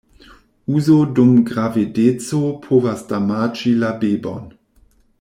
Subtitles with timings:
[0.79, 4.53] Uzo dum gravedeco povas damaĝi la bebon.